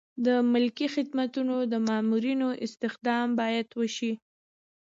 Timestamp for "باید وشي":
3.39-4.13